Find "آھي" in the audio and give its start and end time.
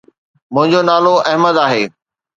1.65-1.83